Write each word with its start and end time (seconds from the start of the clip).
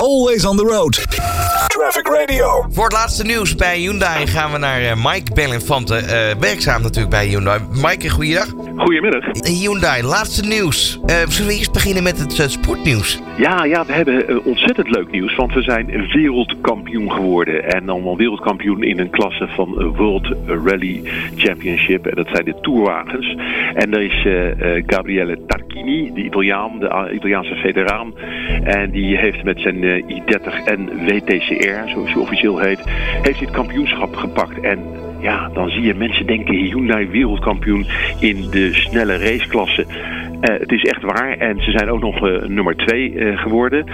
Always 0.00 0.44
on 0.44 0.56
the 0.56 0.64
road. 0.64 0.92
Traffic 1.66 2.06
Radio. 2.06 2.66
Voor 2.70 2.84
het 2.84 2.92
laatste 2.92 3.22
nieuws 3.22 3.54
bij 3.54 3.78
Hyundai 3.78 4.26
gaan 4.26 4.52
we 4.52 4.58
naar 4.58 4.82
uh, 4.82 4.92
Mike 5.04 5.32
Belinfante. 5.32 6.02
Uh, 6.02 6.40
werkzaam 6.40 6.82
natuurlijk 6.82 7.10
bij 7.10 7.26
Hyundai. 7.26 7.60
Mike, 7.70 8.08
goeiedag. 8.08 8.46
Goedemiddag. 8.78 9.24
Hyundai, 9.46 10.02
laatste 10.02 10.48
nieuws. 10.48 11.00
Uh, 11.06 11.16
zullen 11.26 11.50
we 11.50 11.56
eerst 11.56 11.72
beginnen 11.72 12.02
met 12.02 12.18
het 12.18 12.50
sportnieuws? 12.50 13.20
Ja, 13.38 13.64
ja, 13.64 13.84
we 13.86 13.92
hebben 13.92 14.44
ontzettend 14.44 14.90
leuk 14.90 15.10
nieuws. 15.10 15.36
Want 15.36 15.54
we 15.54 15.62
zijn 15.62 16.08
wereldkampioen 16.12 17.12
geworden. 17.12 17.64
En 17.64 17.86
dan 17.86 18.04
wel 18.04 18.16
wereldkampioen 18.16 18.82
in 18.82 18.98
een 18.98 19.10
klasse 19.10 19.48
van 19.48 19.92
World 19.96 20.34
Rally 20.46 21.02
Championship. 21.36 22.06
En 22.06 22.14
dat 22.14 22.28
zijn 22.32 22.44
de 22.44 22.54
Tourwagens. 22.60 23.36
En 23.74 23.90
daar 23.90 24.02
is 24.02 24.26
Gabriele 24.86 25.38
Tarquini, 25.46 26.12
de 26.14 26.24
Italiaan, 26.24 26.78
de 26.78 27.10
Italiaanse 27.14 27.54
federaan. 27.54 28.14
En 28.62 28.90
die 28.90 29.16
heeft 29.16 29.44
met 29.44 29.60
zijn 29.60 30.02
i30 30.02 30.64
en 30.64 31.06
WTCR, 31.06 31.88
zoals 31.88 32.12
hij 32.12 32.22
officieel 32.22 32.58
heet, 32.58 32.80
heeft 33.22 33.38
hij 33.38 33.46
het 33.46 33.50
kampioenschap 33.50 34.16
gepakt. 34.16 34.60
En 34.60 34.78
ja, 35.20 35.48
dan 35.52 35.68
zie 35.68 35.82
je 35.82 35.94
mensen 35.94 36.26
denken 36.26 36.54
Hyundai 36.54 37.08
wereldkampioen 37.08 37.86
in 38.20 38.50
de 38.50 38.74
snelle 38.74 39.16
raceklasse. 39.16 39.86
Uh, 40.40 40.58
het 40.58 40.72
is 40.72 40.82
echt 40.82 41.02
waar. 41.02 41.36
En 41.38 41.62
ze 41.62 41.70
zijn 41.70 41.90
ook 41.90 42.00
nog 42.00 42.26
uh, 42.26 42.42
nummer 42.42 42.76
twee 42.76 43.12
uh, 43.12 43.38
geworden. 43.38 43.86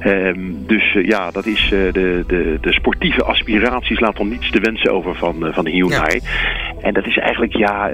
Ehm, 0.00 0.40
dus 0.66 0.92
ja, 0.92 1.30
dat 1.30 1.46
is 1.46 1.68
de, 1.68 2.24
de, 2.26 2.58
de 2.60 2.72
sportieve 2.72 3.24
aspiraties 3.24 4.00
laten 4.00 4.28
niets 4.28 4.50
te 4.50 4.60
wensen 4.60 4.92
over 4.92 5.14
van, 5.14 5.50
van 5.52 5.66
Hyundai. 5.66 6.20
Ja. 6.22 6.80
En 6.80 6.94
dat 6.94 7.06
is 7.06 7.18
eigenlijk, 7.18 7.56
ja, 7.56 7.90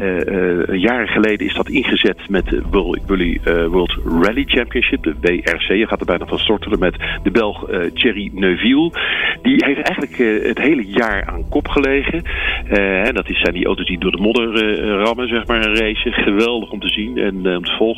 jaren 0.72 1.08
geleden 1.08 1.46
is 1.46 1.54
dat 1.54 1.68
ingezet 1.68 2.28
met 2.28 2.46
de 2.46 2.62
World 3.70 3.98
Rally 4.04 4.44
Championship, 4.46 5.02
de 5.02 5.14
WRC. 5.20 5.68
Je 5.68 5.86
gaat 5.86 6.00
er 6.00 6.06
bijna 6.06 6.26
van 6.26 6.38
stortelen 6.38 6.78
met 6.78 6.96
de 7.22 7.30
Belg 7.30 7.70
Thierry 7.94 8.30
Neuville. 8.32 8.92
Die 9.42 9.64
heeft 9.64 9.80
eigenlijk 9.80 10.44
het 10.46 10.58
hele 10.58 10.86
jaar 10.86 11.26
aan 11.26 11.48
kop 11.48 11.68
gelegen. 11.68 12.22
en 13.04 13.14
dat 13.14 13.28
is, 13.28 13.40
zijn 13.40 13.54
die 13.54 13.66
auto's 13.66 13.86
die 13.86 13.98
door 13.98 14.12
de 14.12 14.22
modder 14.22 14.80
rammen, 15.02 15.28
zeg 15.28 15.46
maar, 15.46 15.62
racen. 15.62 16.12
Geweldig 16.12 16.70
om 16.70 16.80
te 16.80 16.88
zien 16.88 17.18
en 17.18 17.56
om 17.56 17.64
te 17.64 17.76
volgen. 17.76 17.97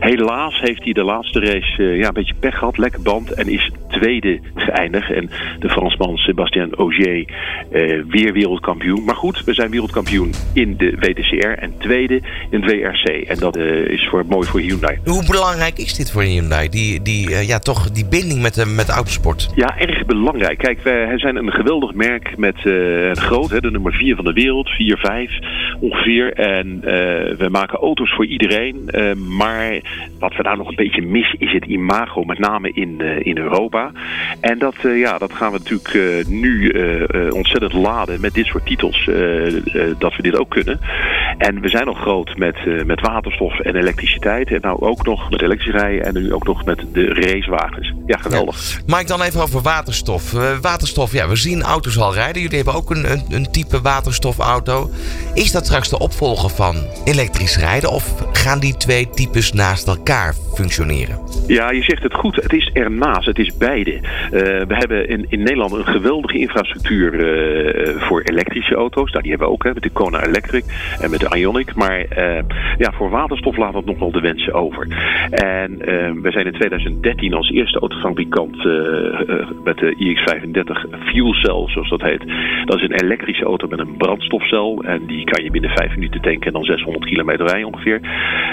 Helaas 0.00 0.60
heeft 0.60 0.84
hij 0.84 0.92
de 0.92 1.04
laatste 1.04 1.40
race 1.40 1.82
uh, 1.82 1.98
ja, 1.98 2.06
een 2.06 2.14
beetje 2.14 2.34
pech 2.34 2.58
gehad, 2.58 2.78
lekker 2.78 3.02
band 3.02 3.32
en 3.32 3.48
is 3.48 3.70
tweede 3.98 4.40
geëindigd. 4.54 5.10
En 5.12 5.30
de 5.58 5.68
Fransman 5.68 6.16
Sébastien 6.16 6.78
Ogier 6.78 7.24
uh, 7.72 8.02
weer 8.08 8.32
wereldkampioen. 8.32 9.04
Maar 9.04 9.14
goed, 9.14 9.44
we 9.44 9.54
zijn 9.54 9.70
wereldkampioen 9.70 10.32
in 10.54 10.76
de 10.76 10.96
WTCR 11.00 11.62
en 11.62 11.74
tweede 11.78 12.20
in 12.50 12.62
het 12.62 12.72
WRC. 12.72 13.08
En 13.08 13.38
dat 13.38 13.56
uh, 13.56 13.86
is 13.86 14.08
voor, 14.10 14.24
mooi 14.26 14.46
voor 14.46 14.60
Hyundai. 14.60 14.98
Hoe 15.04 15.26
belangrijk 15.26 15.78
is 15.78 15.94
dit 15.94 16.10
voor 16.10 16.22
Hyundai? 16.22 16.68
Die, 16.68 17.02
die, 17.02 17.46
ja, 17.46 17.58
toch 17.58 17.90
die 17.90 18.08
binding 18.08 18.42
met 18.42 18.54
de, 18.54 18.66
met 18.66 18.86
de 18.86 18.92
autosport? 18.92 19.50
Ja, 19.54 19.78
erg 19.78 20.06
belangrijk. 20.06 20.58
Kijk, 20.58 20.82
wij 20.82 21.18
zijn 21.18 21.36
een 21.36 21.52
geweldig 21.52 21.94
merk 21.94 22.36
met 22.36 22.62
het 22.62 23.18
groot, 23.18 23.50
hè, 23.50 23.60
de 23.60 23.70
nummer 23.70 23.92
4 23.92 24.16
van 24.16 24.24
de 24.24 24.32
wereld, 24.32 24.68
4, 24.68 24.98
5 24.98 25.30
ongeveer. 25.80 26.32
En 26.32 26.80
we 27.38 27.48
maken 27.50 27.78
auto's 27.78 28.14
voor 28.14 28.26
iedereen. 28.26 28.90
Maar 29.36 29.80
wat 30.18 30.36
we 30.36 30.42
daar 30.42 30.56
nog 30.56 30.68
een 30.68 30.74
beetje 30.74 31.02
missen 31.02 31.40
is 31.40 31.52
het 31.52 31.64
imago, 31.64 32.24
met 32.24 32.38
name 32.38 32.70
in, 32.72 33.00
in 33.00 33.38
Europa. 33.38 33.87
En 34.40 34.58
dat, 34.58 34.74
uh, 34.82 34.98
ja, 34.98 35.18
dat 35.18 35.32
gaan 35.32 35.52
we 35.52 35.58
natuurlijk 35.58 35.92
uh, 35.94 36.24
nu 36.26 36.70
ontzettend 37.30 37.72
laden 37.72 38.20
met 38.20 38.34
dit 38.34 38.46
soort 38.46 38.66
titels, 38.66 39.04
dat 39.98 40.16
we 40.16 40.22
dit 40.22 40.36
ook 40.36 40.50
kunnen. 40.50 40.80
En 41.38 41.60
we 41.60 41.68
zijn 41.68 41.86
nog 41.86 41.98
groot 41.98 42.36
met, 42.36 42.86
met 42.86 43.00
waterstof 43.00 43.60
en 43.60 43.76
elektriciteit. 43.76 44.52
En 44.52 44.60
nou 44.60 44.80
ook 44.80 45.06
nog 45.06 45.30
met 45.30 45.42
elektrisch 45.42 45.74
rijden 45.74 46.04
en 46.04 46.14
nu 46.14 46.32
ook 46.32 46.46
nog 46.46 46.64
met 46.64 46.84
de 46.92 47.06
racewagens. 47.06 47.92
Ja, 48.06 48.16
geweldig. 48.16 48.72
Ja. 48.72 48.82
Maar 48.86 49.00
ik 49.00 49.06
dan 49.06 49.22
even 49.22 49.42
over 49.42 49.62
waterstof. 49.62 50.32
waterstof, 50.60 51.12
ja, 51.12 51.28
we 51.28 51.36
zien 51.36 51.62
auto's 51.62 51.98
al 51.98 52.14
rijden. 52.14 52.42
Jullie 52.42 52.56
hebben 52.56 52.74
ook 52.74 52.90
een, 52.90 53.10
een, 53.10 53.24
een 53.30 53.50
type 53.50 53.80
waterstofauto. 53.80 54.90
Is 55.34 55.52
dat 55.52 55.66
straks 55.66 55.88
de 55.88 55.98
opvolger 55.98 56.50
van 56.50 56.76
elektrisch 57.04 57.58
rijden? 57.58 57.90
Of 57.90 58.14
gaan 58.32 58.60
die 58.60 58.76
twee 58.76 59.10
types 59.10 59.52
naast 59.52 59.86
elkaar 59.86 60.34
functioneren. 60.54 61.18
Ja, 61.46 61.70
je 61.70 61.82
zegt 61.82 62.02
het 62.02 62.14
goed. 62.14 62.36
Het 62.36 62.52
is 62.52 62.70
ernaast. 62.72 63.26
Het 63.26 63.38
is 63.38 63.56
beide. 63.56 63.92
Uh, 63.92 64.00
we 64.40 64.74
hebben 64.74 65.08
in, 65.08 65.26
in 65.28 65.38
Nederland 65.38 65.72
een 65.72 65.86
geweldige 65.86 66.38
infrastructuur 66.38 67.06
voor 67.98 68.22
elektrische 68.22 68.74
auto's. 68.74 69.10
Nou, 69.10 69.22
die 69.22 69.30
hebben 69.30 69.48
we 69.48 69.54
ook 69.54 69.64
hè, 69.64 69.74
met 69.74 69.82
de 69.82 69.90
Kona 69.90 70.26
Electric 70.26 70.64
en 71.00 71.10
met 71.10 71.20
de 71.20 71.27
Ionic. 71.36 71.74
Maar 71.74 71.98
uh, 71.98 72.38
ja, 72.78 72.92
voor 72.92 73.10
waterstof 73.10 73.56
laat 73.56 73.72
dat 73.72 73.84
nog 73.84 73.98
wel 73.98 74.10
de 74.10 74.20
wensen 74.20 74.52
over. 74.52 74.86
En 75.30 75.78
we 76.22 76.30
zijn 76.30 76.46
in 76.46 76.52
2013 76.52 77.34
als 77.34 77.50
eerste 77.50 77.78
autofabrikant 77.78 78.56
met 79.64 79.76
de 79.78 79.94
iX35 79.98 80.98
Fuel 81.04 81.34
Cell, 81.34 81.62
zoals 81.66 81.88
dat 81.88 82.02
heet. 82.02 82.22
Dat 82.64 82.76
is 82.76 82.82
een 82.82 83.00
elektrische 83.02 83.44
auto 83.44 83.66
met 83.68 83.78
een 83.78 83.96
brandstofcel. 83.96 84.82
En 84.82 85.06
die 85.06 85.24
kan 85.24 85.44
je 85.44 85.50
binnen 85.50 85.70
5 85.70 85.94
minuten 85.94 86.20
tanken 86.20 86.46
en 86.46 86.52
dan 86.52 86.64
600 86.64 87.04
kilometer 87.04 87.46
rijden 87.46 87.66
ongeveer. 87.66 88.00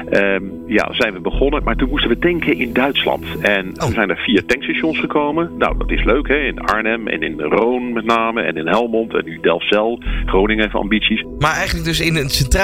Ehm, 0.09 0.43
ja, 0.67 0.93
zijn 0.93 1.13
we 1.13 1.19
begonnen. 1.19 1.63
Maar 1.63 1.75
toen 1.75 1.89
moesten 1.89 2.09
we 2.09 2.19
tanken 2.19 2.57
in 2.57 2.73
Duitsland. 2.73 3.25
En 3.41 3.73
oh. 3.81 3.89
zijn 3.89 4.09
er 4.09 4.17
vier 4.17 4.45
tankstations 4.45 4.99
gekomen. 4.99 5.51
Nou, 5.57 5.77
dat 5.77 5.91
is 5.91 6.03
leuk 6.03 6.27
hè. 6.27 6.37
In 6.37 6.59
Arnhem 6.59 7.07
en 7.07 7.21
in 7.21 7.41
Roon 7.41 7.93
met 7.93 8.05
name. 8.05 8.41
En 8.41 8.57
in 8.57 8.67
Helmond 8.67 9.13
en 9.13 9.25
nu 9.25 9.39
Delfzijl. 9.41 9.99
Groningen 10.25 10.63
heeft 10.63 10.75
ambities. 10.75 11.23
Maar 11.39 11.55
eigenlijk 11.55 11.85
dus 11.85 11.99
in 11.99 12.15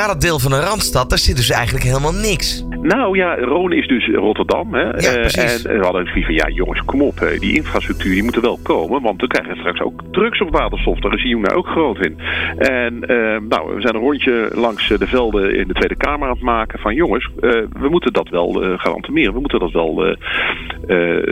het 0.10 0.22
centrale 0.22 0.40
deel 0.40 0.40
van 0.40 0.52
de 0.52 0.68
Randstad, 0.68 1.10
daar 1.10 1.20
zit 1.20 1.36
dus 1.36 1.50
eigenlijk 1.50 1.86
helemaal 1.86 2.14
niks. 2.14 2.64
Nou 2.82 3.18
ja, 3.18 3.36
Roon 3.36 3.74
is 3.74 3.88
dus 3.88 4.08
Rotterdam. 4.08 4.74
Hè? 4.74 4.84
Ja, 4.84 4.92
precies. 4.92 5.66
en 5.66 5.78
we 5.78 5.84
hadden 5.84 6.06
zoiets 6.06 6.26
van, 6.26 6.36
ja 6.36 6.50
jongens, 6.50 6.82
kom 6.86 7.02
op. 7.02 7.20
Die 7.40 7.56
infrastructuur 7.56 8.14
die 8.14 8.24
moet 8.24 8.36
er 8.36 8.42
wel 8.42 8.60
komen. 8.64 9.02
Want 9.02 9.22
we 9.22 9.28
krijgen 9.28 9.56
straks 9.56 9.82
ook 9.82 10.02
trucks 10.12 10.42
op 10.42 10.52
waterstof. 10.52 11.00
Daar 11.00 11.14
is 11.14 11.24
Hyundai 11.24 11.56
ook 11.56 11.68
groot 11.68 12.06
in. 12.06 12.18
En 12.58 12.94
uh, 12.94 13.38
nou, 13.50 13.76
we 13.76 13.82
zijn 13.82 13.96
een 13.96 14.02
rondje 14.02 14.50
langs 14.54 14.88
de 14.88 15.08
velden 15.08 15.56
in 15.56 15.68
de 15.68 15.74
Tweede 15.74 15.96
Kamer 15.96 16.28
aan 16.28 16.34
het 16.34 16.44
maken. 16.44 16.80
Van 16.80 16.96
jongens, 16.96 17.30
we 17.80 17.88
moeten 17.90 18.14
dat 18.14 18.30
wel 18.30 18.52
garanteren. 18.78 19.34
We 19.34 19.40
moeten 19.40 19.60
dat 19.60 19.72
wel 19.72 20.16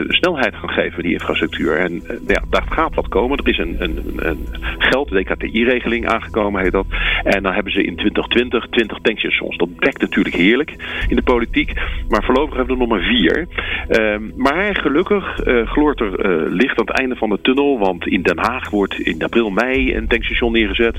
snelheid 0.08 0.56
gaan 0.56 0.70
geven, 0.70 1.04
die 1.04 1.12
infrastructuur. 1.12 1.78
En 1.78 2.04
ja, 2.28 2.44
daar 2.50 2.66
gaat 2.70 2.96
wat 2.96 3.08
komen. 3.08 3.38
Er 3.38 3.48
is 3.48 3.58
een, 3.58 3.76
een, 3.80 4.04
een 4.16 4.48
geld, 4.78 5.10
DKTI-regeling 5.10 6.08
aangekomen, 6.08 6.62
heet 6.62 6.72
dat. 6.72 6.86
En 7.24 7.44
dan 7.44 7.54
hebben 7.54 7.72
ze 7.72 7.84
in 7.84 7.96
2020 7.96 8.68
20 8.70 9.00
tankstations. 9.02 9.58
Dat 9.58 9.76
blijkt 9.76 10.02
natuurlijk 10.02 10.36
heerlijk 10.36 10.76
in 11.08 11.16
de 11.16 11.22
politiek. 11.40 11.74
Maar 12.10 12.24
voorlopig 12.24 12.56
hebben 12.56 12.74
we 12.74 12.86
nog 12.86 12.90
maar 12.90 13.08
vier. 13.08 13.48
Ehm, 13.88 14.24
maar 14.36 14.76
gelukkig 14.76 15.40
gloort 15.66 16.00
er 16.00 16.12
licht 16.52 16.80
aan 16.80 16.86
het 16.86 17.00
einde 17.00 17.16
van 17.16 17.30
de 17.30 17.40
tunnel. 17.42 17.80
Want 17.80 18.08
in 18.08 18.22
Den 18.22 18.38
Haag 18.38 18.70
wordt 18.70 19.00
in 19.00 19.24
april, 19.24 19.50
mei 19.50 19.96
een 19.96 20.08
tankstation 20.08 20.52
neergezet. 20.52 20.96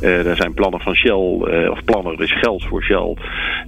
er 0.00 0.36
zijn 0.36 0.54
plannen 0.54 0.80
van 0.80 0.94
Shell, 0.94 1.68
of 1.70 1.84
plannen, 1.84 2.12
er 2.12 2.22
is 2.22 2.38
geld 2.38 2.64
voor 2.64 2.82
Shell 2.82 3.16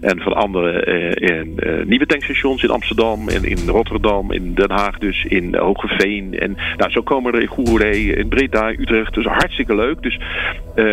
en 0.01 0.21
van 0.21 0.33
andere 0.33 0.87
uh, 1.17 1.85
nieuwe 1.87 2.07
tankstations 2.07 2.63
in 2.63 2.71
Amsterdam 2.71 3.29
en 3.29 3.45
in 3.45 3.69
Rotterdam, 3.69 4.33
in 4.33 4.55
Den 4.55 4.71
Haag 4.71 4.99
dus, 4.99 5.25
in 5.25 5.57
Hogeveen. 5.57 6.39
En 6.39 6.57
nou, 6.77 6.91
zo 6.91 7.03
komen 7.03 7.35
er 7.35 7.41
in 7.41 7.47
Goeree, 7.47 8.17
in 8.17 8.29
Breda, 8.29 8.71
Utrecht. 8.71 9.15
Dus 9.15 9.25
hartstikke 9.25 9.75
leuk. 9.75 10.03
Dus 10.03 10.21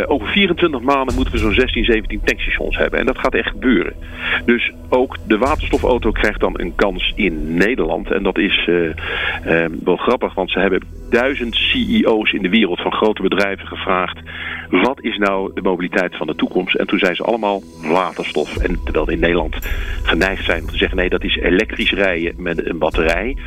over 0.06 0.28
24 0.28 0.82
maanden 0.82 1.16
moeten 1.16 1.34
we 1.34 1.40
zo'n 1.40 1.54
16, 1.54 1.84
17 1.84 2.22
tankstations 2.24 2.78
hebben. 2.78 3.00
En 3.00 3.06
dat 3.06 3.18
gaat 3.18 3.34
echt 3.34 3.50
gebeuren. 3.50 3.94
Dus 4.46 4.72
ook 4.90 5.18
de 5.28 5.38
waterstofauto 5.38 6.12
krijgt 6.12 6.40
dan 6.40 6.60
een 6.60 6.76
kans 6.76 7.14
in 7.16 7.54
Nederland. 7.58 8.12
En 8.12 8.24
dat 8.24 8.38
is 8.38 8.68
uh, 8.68 8.90
wel 9.84 9.96
grappig, 9.96 10.34
want 10.34 10.52
ze 10.52 10.60
hebben 10.60 10.82
duizend 11.10 11.56
CEO's 11.56 12.34
in 12.34 12.42
de 12.42 12.50
wereld 12.50 12.82
van 12.82 12.92
grote 12.92 13.22
bedrijven 13.22 13.68
gevraagd... 13.68 14.20
wat 14.70 15.04
is 15.04 15.18
nou 15.18 15.52
de 15.54 15.62
mobiliteit 15.62 16.18
van 16.18 16.28
de 16.28 16.36
toekomst? 16.36 16.76
En 16.76 16.88
toen 16.88 17.00
zeiden 17.00 17.24
ze 17.24 17.30
allemaal 17.30 17.62
waterstof. 17.82 18.58
En 18.58 18.80
terwijl 18.84 19.10
in 19.10 19.20
Nederland 19.20 19.56
geneigd 20.04 20.46
zijn 20.46 20.62
om 20.62 20.70
te 20.70 20.78
zeggen... 20.78 20.98
nee, 20.98 21.10
dat 21.10 21.24
is 21.24 21.36
elektrisch 21.36 21.92
rijden 21.92 22.34
met 22.38 22.66
een 22.66 22.78
batterij. 22.78 23.38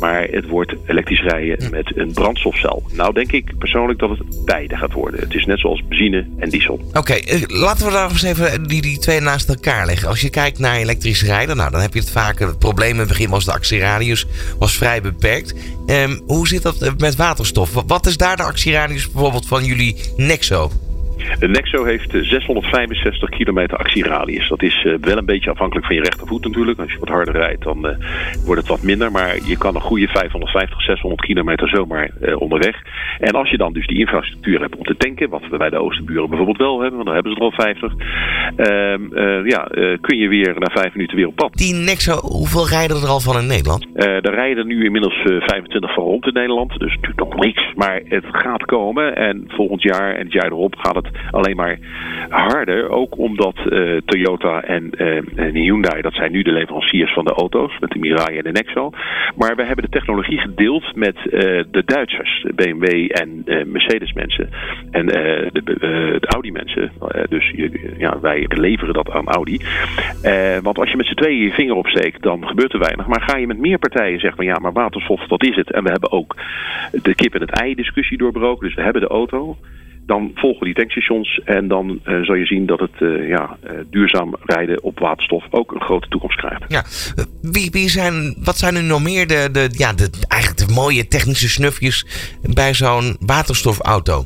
Maar 0.00 0.22
het 0.22 0.46
wordt 0.48 0.74
elektrisch 0.86 1.22
rijden 1.22 1.70
met 1.70 1.96
een 1.96 2.12
brandstofcel. 2.12 2.82
Nou 2.92 3.12
denk 3.12 3.32
ik 3.32 3.58
persoonlijk 3.58 3.98
dat 3.98 4.10
het 4.10 4.44
beide 4.44 4.76
gaat 4.76 4.92
worden. 4.92 5.20
Het 5.20 5.34
is 5.34 5.44
net 5.44 5.58
zoals 5.58 5.82
benzine 5.88 6.26
en 6.38 6.48
diesel. 6.48 6.80
Oké, 6.92 7.12
eh, 7.12 7.42
laten 7.46 7.86
we 7.86 7.92
daar 7.92 8.10
eens 8.10 8.22
even 8.22 8.62
die, 8.62 8.82
die 8.82 8.98
twee 8.98 9.20
naast 9.20 9.48
elkaar 9.48 9.86
leggen. 9.86 10.08
Als 10.08 10.20
je 10.20 10.30
kijkt 10.30 10.58
naar 10.58 10.76
elektrisch 10.76 11.22
rijden, 11.22 11.56
nou, 11.56 11.70
dan 11.70 11.80
heb 11.80 11.94
je 11.94 12.00
het 12.00 12.10
vaak... 12.10 12.38
het 12.38 12.58
probleem 12.58 12.92
in 12.92 12.98
het 12.98 13.08
begin 13.08 13.30
was 13.30 13.44
de 13.44 13.52
actieradius 13.52 14.26
was 14.58 14.76
vrij 14.76 15.00
beperkt. 15.00 15.54
Um, 15.86 16.20
hoe 16.26 16.48
zit 16.48 16.62
dat 16.62 16.98
met 16.98 17.16
waterstof? 17.16 17.72
Wat 17.86 18.06
is 18.06 18.16
daar 18.16 18.36
de 18.36 18.42
actieradius 18.42 19.10
bijvoorbeeld 19.10 19.46
van 19.46 19.64
jullie 19.64 19.96
Nexo? 20.16 20.70
De 21.38 21.48
Nexo 21.48 21.84
heeft 21.84 22.10
665 22.10 23.28
kilometer 23.28 23.78
actieradius. 23.78 24.48
Dat 24.48 24.62
is 24.62 24.86
wel 25.00 25.16
een 25.16 25.24
beetje 25.24 25.50
afhankelijk 25.50 25.86
van 25.86 25.94
je 25.96 26.02
rechtervoet 26.02 26.44
natuurlijk. 26.44 26.78
Als 26.78 26.92
je 26.92 26.98
wat 26.98 27.08
harder 27.08 27.34
rijdt, 27.34 27.62
dan 27.62 27.96
wordt 28.44 28.60
het 28.60 28.70
wat 28.70 28.82
minder. 28.82 29.10
Maar 29.12 29.36
je 29.44 29.58
kan 29.58 29.74
een 29.74 29.80
goede 29.80 30.08
550, 30.08 30.82
600 30.82 31.20
kilometer 31.22 31.68
zomaar 31.68 32.10
onderweg. 32.38 32.82
En 33.18 33.32
als 33.32 33.50
je 33.50 33.56
dan 33.56 33.72
dus 33.72 33.86
die 33.86 33.98
infrastructuur 33.98 34.60
hebt 34.60 34.76
om 34.76 34.84
te 34.84 34.96
tanken, 34.96 35.28
wat 35.28 35.48
we 35.50 35.56
bij 35.56 35.70
de 35.70 35.78
Oosterburen 35.78 36.28
bijvoorbeeld 36.28 36.58
wel 36.58 36.80
hebben, 36.80 36.94
want 36.94 37.04
dan 37.04 37.14
hebben 37.14 37.32
ze 37.32 37.38
er 37.38 37.44
al 37.44 37.52
50. 37.52 37.92
Ehm, 38.56 39.46
ja, 39.46 39.68
kun 40.00 40.18
je 40.18 40.28
weer 40.28 40.54
na 40.58 40.70
vijf 40.70 40.94
minuten 40.94 41.16
weer 41.16 41.26
op 41.26 41.36
pad. 41.36 41.54
Die 41.54 41.74
Nexo, 41.74 42.18
hoeveel 42.20 42.68
rijden 42.68 42.96
er 42.96 43.08
al 43.08 43.20
van 43.20 43.38
in 43.38 43.46
Nederland? 43.46 43.86
er 43.96 44.34
rijden 44.34 44.66
nu 44.66 44.84
inmiddels 44.84 45.14
25 45.24 45.94
van 45.94 46.04
rond 46.04 46.26
in 46.26 46.32
Nederland. 46.32 46.78
Dus 46.78 46.94
natuurlijk 46.94 47.18
nog 47.18 47.40
niks. 47.40 47.72
Maar 47.74 48.00
het 48.04 48.24
gaat 48.30 48.64
komen. 48.64 49.16
En 49.16 49.44
volgend 49.48 49.82
jaar 49.82 50.14
en 50.14 50.24
het 50.24 50.32
jaar 50.32 50.46
erop 50.46 50.74
gaat 50.76 50.94
het 50.94 51.08
alleen 51.30 51.56
maar 51.56 51.78
harder. 52.28 52.88
Ook 52.88 53.18
omdat 53.18 53.56
uh, 53.64 53.96
Toyota 54.04 54.62
en, 54.62 54.90
uh, 54.98 55.16
en, 55.34 55.54
Hyundai, 55.54 56.02
dat 56.02 56.14
zijn 56.14 56.32
nu 56.32 56.42
de 56.42 56.52
leveranciers 56.52 57.12
van 57.12 57.24
de 57.24 57.32
auto's. 57.32 57.78
Met 57.80 57.90
de 57.90 57.98
Mirai 57.98 58.36
en 58.36 58.44
de 58.44 58.52
Nexo. 58.52 58.90
Maar 59.36 59.56
we 59.56 59.64
hebben 59.64 59.84
de 59.84 59.90
technologie 59.90 60.38
gedeeld 60.38 60.94
met 60.94 61.16
uh, 61.16 61.30
de 61.70 61.82
Duitsers. 61.84 62.46
BMW 62.54 63.10
en 63.10 63.44
Mercedes 63.66 64.12
mensen. 64.12 64.50
En 64.90 65.06
de, 65.06 65.62
de, 65.62 66.26
Audi 66.26 66.52
mensen. 66.52 66.92
dus 67.28 67.52
ja, 67.98 68.20
wij 68.20 68.44
leveren 68.48 68.94
dat 68.94 69.10
aan 69.10 69.28
Audi. 69.28 69.60
want 70.62 70.78
als 70.78 70.90
je 70.90 70.96
met 70.96 71.06
z'n 71.06 71.14
tweeën 71.14 71.42
je 71.42 71.50
vinger 71.50 71.74
opsteekt, 71.74 72.22
dan 72.22 72.46
gebeurt 72.46 72.72
er 72.72 72.78
weinig. 72.78 73.06
Maar 73.06 73.20
ga 73.20 73.36
je 73.36 73.46
met 73.46 73.58
meer 73.58 73.78
partijen 73.78 74.20
zeggen 74.20 74.36
van 74.36 74.46
ja, 74.46 74.58
maar 74.58 74.72
waterstof, 74.72 75.26
dat 75.26 75.44
is 75.44 75.56
het. 75.56 75.72
En 75.72 75.82
we 75.82 75.90
hebben 75.90 76.12
ook 76.12 76.36
de 77.02 77.14
kip 77.14 77.34
en 77.34 77.40
het 77.40 77.60
ei 77.60 77.74
discussie 77.74 78.18
doorbroken. 78.18 78.66
Dus 78.66 78.74
we 78.74 78.82
hebben 78.82 79.02
de 79.02 79.08
auto. 79.08 79.56
Dan 80.06 80.30
volgen 80.34 80.64
die 80.64 80.74
tankstations 80.74 81.40
en 81.44 81.68
dan 81.68 82.00
uh, 82.06 82.22
zal 82.22 82.34
je 82.34 82.46
zien 82.46 82.66
dat 82.66 82.80
het 82.80 83.00
uh, 83.00 83.28
ja, 83.28 83.56
uh, 83.64 83.70
duurzaam 83.90 84.34
rijden 84.44 84.82
op 84.82 84.98
waterstof 84.98 85.44
ook 85.50 85.72
een 85.74 85.80
grote 85.80 86.08
toekomst 86.08 86.36
krijgt. 86.36 86.64
Ja, 86.68 86.84
wie, 87.52 87.70
wie 87.70 87.88
zijn, 87.88 88.36
wat 88.44 88.56
zijn 88.56 88.74
er 88.74 88.84
nog 88.84 89.02
meer 89.02 89.26
de, 89.26 89.48
de, 89.52 89.68
ja, 89.70 89.92
de, 89.92 90.10
eigenlijk 90.28 90.68
de 90.68 90.74
mooie 90.74 91.08
technische 91.08 91.48
snufjes 91.48 92.06
bij 92.54 92.74
zo'n 92.74 93.16
waterstofauto? 93.20 94.24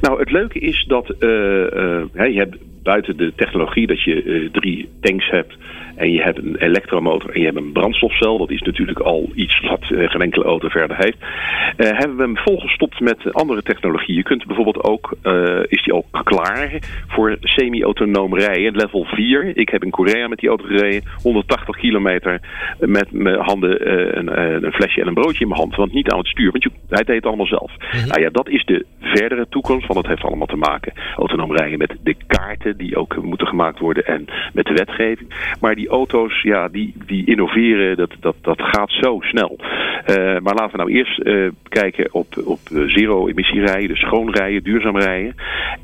Nou, 0.00 0.18
het 0.18 0.30
leuke 0.30 0.58
is 0.58 0.84
dat 0.88 1.06
je 1.18 2.34
hebt 2.34 2.56
buiten 2.82 3.16
de 3.16 3.32
technologie 3.36 3.86
dat 3.86 4.02
je 4.02 4.48
drie 4.52 4.88
tanks 5.00 5.30
hebt 5.30 5.56
en 5.96 6.12
je 6.12 6.22
hebt 6.22 6.38
een 6.38 6.56
elektromotor 6.56 7.30
en 7.30 7.40
je 7.40 7.46
hebt 7.46 7.58
een 7.58 7.72
brandstofcel. 7.72 8.38
Dat 8.38 8.50
is 8.50 8.62
natuurlijk 8.62 8.98
al 8.98 9.30
iets 9.34 9.60
wat 9.60 9.90
uh, 9.90 10.10
geen 10.10 10.20
enkele 10.20 10.44
auto 10.44 10.68
verder 10.68 10.96
heeft. 10.96 11.16
Uh, 11.20 11.98
hebben 11.98 12.16
we 12.16 12.22
hem 12.22 12.36
volgestopt 12.36 13.00
met 13.00 13.32
andere 13.32 13.62
technologie. 13.62 14.14
Je 14.14 14.22
kunt 14.22 14.46
bijvoorbeeld 14.46 14.82
ook, 14.82 15.16
uh, 15.22 15.58
is 15.68 15.82
die 15.82 15.94
ook 15.94 16.06
klaar 16.24 16.78
voor 17.06 17.36
semi-autonoom 17.40 18.38
rijden. 18.38 18.76
Level 18.76 19.04
4. 19.04 19.56
Ik 19.56 19.68
heb 19.68 19.84
in 19.84 19.90
Korea 19.90 20.28
met 20.28 20.38
die 20.38 20.48
auto 20.48 20.64
gereden. 20.64 21.02
180 21.22 21.76
kilometer 21.76 22.40
met 22.78 23.12
mijn 23.12 23.40
handen 23.40 23.88
een, 24.18 24.64
een, 24.64 24.72
flesje 24.72 25.00
en 25.00 25.06
een 25.06 25.14
broodje 25.14 25.40
in 25.40 25.48
mijn 25.48 25.60
hand. 25.60 25.76
Want 25.76 25.92
niet 25.92 26.10
aan 26.10 26.18
het 26.18 26.26
stuur, 26.26 26.50
want 26.50 26.62
je, 26.62 26.70
hij 26.88 27.04
deed 27.04 27.16
het 27.16 27.26
allemaal 27.26 27.46
zelf. 27.46 27.72
Mhm. 27.76 28.08
Nou 28.08 28.20
ja, 28.20 28.28
dat 28.30 28.48
is 28.48 28.64
de 28.64 28.84
verdere 29.00 29.46
toekomst. 29.48 29.86
Want 29.86 30.00
dat 30.00 30.10
heeft 30.10 30.24
allemaal 30.24 30.46
te 30.46 30.56
maken, 30.56 30.92
autonoom 31.16 31.56
rijden, 31.56 31.78
met 31.78 31.96
de 32.02 32.16
kaarten 32.26 32.76
die 32.76 32.96
ook 32.96 33.22
moeten 33.22 33.46
gemaakt 33.46 33.78
worden. 33.78 34.06
En 34.06 34.24
met 34.52 34.66
de 34.66 34.74
wetgeving. 34.74 35.54
Maar 35.60 35.74
die 35.74 35.85
auto's, 35.88 36.42
ja, 36.42 36.68
die, 36.68 36.94
die 37.06 37.26
innoveren, 37.26 37.96
dat, 37.96 38.10
dat, 38.20 38.36
dat 38.40 38.62
gaat 38.62 38.90
zo 38.90 39.20
snel. 39.20 39.58
Uh, 39.58 40.16
maar 40.16 40.54
laten 40.54 40.70
we 40.70 40.76
nou 40.76 40.90
eerst 40.90 41.18
uh, 41.18 41.50
kijken 41.68 42.14
op, 42.14 42.26
op 42.44 42.58
zero-emissie 42.86 43.60
rijden, 43.60 43.88
dus 43.88 44.00
schoon 44.00 44.30
rijden, 44.30 44.62
duurzaam 44.62 44.98
rijden. 44.98 45.34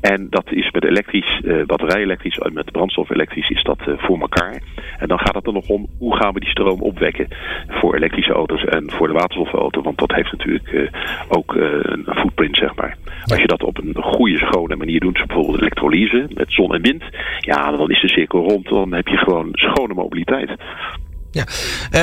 En 0.01 0.27
dat 0.29 0.51
is 0.51 0.71
met 0.71 0.85
elektrisch, 0.85 1.41
uh, 1.43 1.65
batterij 1.65 2.01
elektrisch, 2.01 2.39
met 2.53 2.71
brandstof 2.71 3.09
elektrisch 3.09 3.49
is 3.49 3.63
dat 3.63 3.79
voor 3.97 4.19
elkaar. 4.19 4.61
En 4.99 5.07
dan 5.07 5.19
gaat 5.19 5.35
het 5.35 5.47
er 5.47 5.53
nog 5.53 5.67
om, 5.67 5.87
hoe 5.97 6.15
gaan 6.15 6.33
we 6.33 6.39
die 6.39 6.49
stroom 6.49 6.81
opwekken 6.81 7.27
voor 7.67 7.95
elektrische 7.95 8.33
auto's 8.33 8.63
en 8.63 8.91
voor 8.91 9.07
de 9.07 9.13
waterstofauto. 9.13 9.81
Want 9.81 9.97
dat 9.97 10.11
heeft 10.11 10.31
natuurlijk 10.31 10.91
ook 11.27 11.55
een 11.55 12.05
footprint, 12.05 12.57
zeg 12.57 12.75
maar. 12.75 12.97
Als 13.23 13.41
je 13.41 13.47
dat 13.47 13.63
op 13.63 13.77
een 13.77 13.95
goede, 13.95 14.37
schone 14.37 14.75
manier 14.75 14.99
doet, 14.99 15.23
bijvoorbeeld 15.27 15.61
elektrolyse 15.61 16.27
met 16.33 16.51
zon 16.51 16.73
en 16.73 16.81
wind, 16.81 17.03
ja, 17.39 17.71
dan 17.71 17.89
is 17.89 18.01
de 18.01 18.09
cirkel 18.09 18.47
rond. 18.49 18.69
Dan 18.69 18.93
heb 18.93 19.07
je 19.07 19.17
gewoon 19.17 19.49
schone 19.51 19.92
mobiliteit. 19.93 20.49
Ja, 21.31 21.45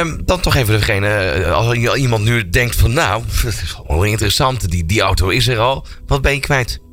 um, 0.01 0.25
dan 0.25 0.41
toch 0.41 0.57
even 0.57 0.75
degene, 0.75 1.07
eh, 1.07 1.53
als 1.53 1.97
iemand 1.97 2.25
nu 2.25 2.49
denkt 2.49 2.81
van 2.81 2.93
nou, 2.95 3.23
het 3.47 3.63
is 3.63 3.83
wel 3.89 4.05
interessant, 4.05 4.71
die, 4.71 4.87
die 4.87 5.01
auto 5.01 5.29
is 5.29 5.49
er 5.49 5.59
al, 5.59 5.85
wat 6.07 6.23
ben 6.23 6.35
je 6.35 6.41
kwijt? 6.41 6.89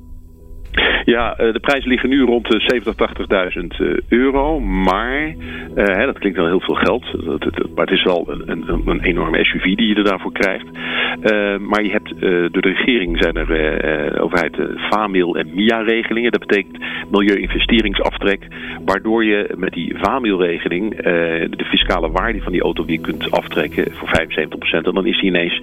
Ja, 1.06 1.36
eh, 1.38 1.54
de 1.54 1.60
prijzen 1.60 1.90
liggen 1.90 2.10
nu 2.10 2.24
rond 2.24 2.48
de 2.48 2.60
70, 2.60 2.96
80.000 2.96 4.08
euro. 4.08 4.60
Maar, 4.60 5.36
hè, 5.76 6.06
dat 6.06 6.20
klinkt 6.20 6.38
wel 6.38 6.48
heel 6.48 6.62
veel 6.62 6.76
geld. 6.76 7.06
Dat, 7.26 7.42
dat, 7.42 7.76
maar 7.76 7.86
het 7.86 7.98
is 7.98 8.04
wel 8.04 8.26
een, 8.28 8.52
een, 8.52 8.82
een, 8.86 9.02
enorme 9.02 9.46
SUV 9.46 9.64
die 9.64 9.88
je 9.88 9.96
er 9.96 10.04
daarvoor 10.04 10.32
krijgt. 10.32 10.66
Uh, 11.22 11.58
maar 11.58 11.84
je 11.84 11.92
hebt, 11.92 12.10
door 12.54 12.62
de 12.62 12.74
regering 12.76 13.18
zijn 13.22 13.36
er 13.36 13.50
uh, 14.16 14.24
overheid 14.24 14.58
VAMIL 14.76 15.36
en 15.36 15.50
MIA-regelingen. 15.54 16.32
Dat 16.32 16.48
betekent 16.48 16.78
milieu-investeringsaftrek. 17.12 18.48
Waardoor 18.86 19.26
je 19.26 19.54
met 19.56 19.74
die 19.74 19.96
VAMIL-regeling 19.98 20.96
de 21.50 21.66
fiscale 21.66 22.12
waarde 22.12 22.42
van 22.42 22.52
die 22.52 22.62
auto 22.62 22.86
weer 22.86 23.00
kunt 23.00 23.32
aftrekken 23.32 23.92
voor 23.92 24.10
75%. 24.10 24.86
En 24.86 24.94
dan 24.94 25.06
is 25.06 25.20
die 25.20 25.30
ineens 25.30 25.62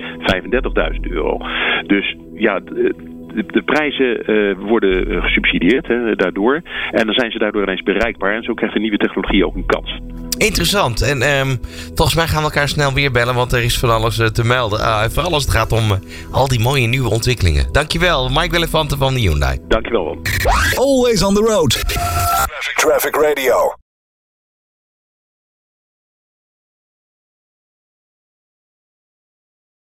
35.000 0.94 1.00
euro. 1.00 1.38
Dus 1.86 2.16
ja 2.34 2.60
de, 3.34 3.44
de 3.46 3.62
prijzen 3.62 4.30
uh, 4.30 4.56
worden 4.58 5.10
eh, 5.10 5.22
gesubsidieerd 5.22 5.86
hè, 5.86 6.14
daardoor. 6.14 6.62
En 6.90 7.06
dan 7.06 7.14
zijn 7.14 7.30
ze 7.30 7.38
daardoor 7.38 7.62
ineens 7.62 7.82
bereikbaar. 7.82 8.34
En 8.34 8.42
zo 8.42 8.54
krijgt 8.54 8.74
de 8.74 8.80
nieuwe 8.80 8.96
technologie 8.96 9.46
ook 9.46 9.54
een 9.54 9.66
kans. 9.66 10.00
Interessant. 10.38 11.02
En 11.02 11.22
um, 11.22 11.58
volgens 11.94 12.16
mij 12.16 12.26
gaan 12.26 12.38
we 12.38 12.44
elkaar 12.44 12.68
snel 12.68 12.92
weer 12.92 13.10
bellen, 13.10 13.34
want 13.34 13.52
er 13.52 13.62
is 13.62 13.78
van 13.78 13.90
alles 13.90 14.18
uh, 14.18 14.26
te 14.26 14.44
melden. 14.44 14.80
Uh, 14.80 15.02
vooral 15.02 15.32
als 15.32 15.42
het 15.42 15.52
gaat 15.52 15.72
om 15.72 15.90
uh, 15.90 15.96
al 16.32 16.48
die 16.48 16.60
mooie 16.60 16.86
nieuwe 16.86 17.10
ontwikkelingen. 17.10 17.66
Dankjewel, 17.72 18.28
Mike 18.28 18.50
Willefante 18.50 18.96
van 18.96 19.14
de 19.14 19.20
Hyundai. 19.20 19.58
Dankjewel. 19.68 20.18
Always 20.74 21.22
on 21.22 21.34
the 21.34 21.40
road. 21.40 21.70
Traffic, 21.70 22.74
Traffic 22.76 23.16
Radio. 23.16 23.83